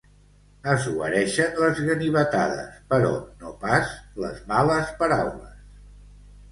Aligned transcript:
Es 0.71 0.87
guareixen 0.93 1.59
les 1.65 1.81
ganivetades, 1.89 2.81
però 2.95 3.13
no 3.45 3.55
pas 3.67 3.93
les 4.25 4.43
males 4.55 4.93
paraules. 5.05 5.63